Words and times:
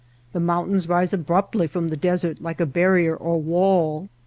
The 0.33 0.39
mountains 0.39 0.89
rise 0.89 1.13
abruptly 1.13 1.67
from 1.67 1.89
the 1.89 1.95
desert 1.95 2.41
like 2.41 2.59
a 2.59 2.65
barrier 2.65 3.15
or 3.15 3.39
wall. 3.39 4.09